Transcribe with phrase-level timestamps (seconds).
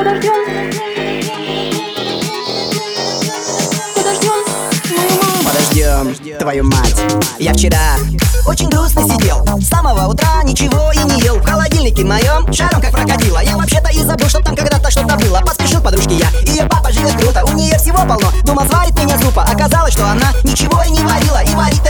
[0.00, 0.32] подождем
[3.94, 4.32] Подождем
[4.90, 6.96] мою маму Подождем твою мать.
[7.38, 7.96] Я вчера
[8.46, 9.44] очень грустно сидел.
[9.60, 11.36] С самого утра ничего и не ел.
[11.36, 15.40] В холодильнике моем шаром как прокатило Я вообще-то и забыл, что там когда-то что-то было.
[15.40, 17.44] Поспешил подружки я, ее папа живет круто.
[17.44, 19.42] У нее всего полно, думал сварит меня супа.
[19.42, 21.42] Оказалось, что она ничего и не варила.
[21.42, 21.84] И варит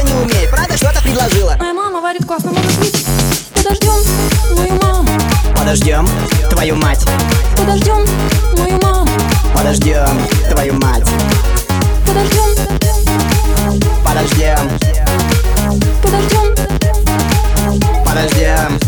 [6.60, 7.06] твою мать.
[7.56, 8.04] Подождем
[8.58, 9.10] мою маму.
[9.54, 11.08] Подождем твою мать.
[12.04, 12.50] Подождем,
[14.04, 14.68] Подождем,
[16.02, 16.40] подождем
[18.04, 18.78] подождем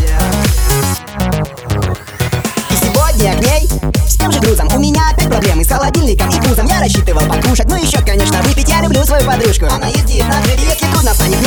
[2.69, 3.69] И сегодня к ней
[4.07, 4.67] с тем же грузом.
[4.75, 8.69] У меня опять проблемы с холодильником и пузом Я рассчитывал покушать, ну еще, конечно, выпить.
[8.69, 9.65] Я люблю свою подружку.
[9.65, 11.41] Она ездит на джипе, если трудно станет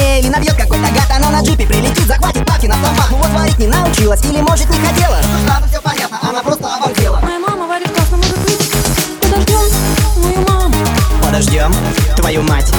[12.16, 12.72] твою мать.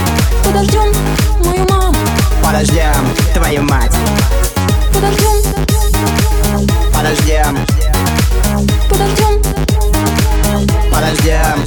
[0.44, 0.92] Подождем
[1.44, 1.96] мою маму.
[2.44, 3.96] Подождем твою мать.
[4.94, 5.38] Подождем,
[6.94, 7.58] Подождем,
[8.90, 9.42] подождем
[10.92, 11.66] подождем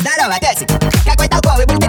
[0.00, 0.68] Здорово, песик!
[1.04, 1.81] Какой толковый бультерьер!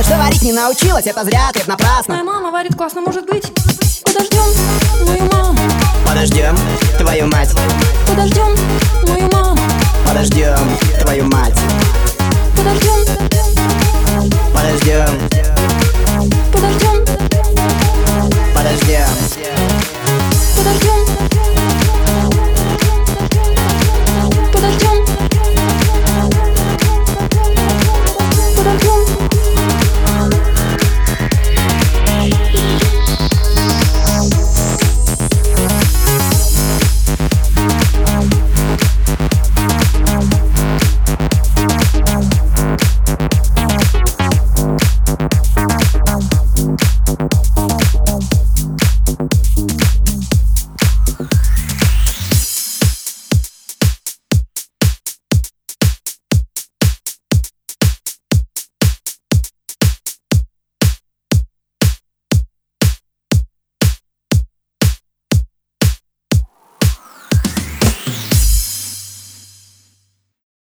[0.00, 2.14] Ясно, что варить не научилась, это зря, ответ напрасно.
[2.14, 3.52] Моя мама варит классно, может быть?
[4.02, 5.58] Подождем мою маму.
[6.06, 6.56] Подождем
[6.96, 7.50] твою мать.
[8.08, 8.56] Подождем
[9.06, 9.60] мою маму.
[10.06, 10.56] Подождем
[11.02, 11.58] твою мать.
[12.56, 13.04] Подождем
[14.54, 15.06] Подождем
[16.50, 16.99] Подождем